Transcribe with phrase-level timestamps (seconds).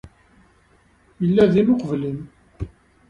[1.23, 2.19] Yella din uqbel-im.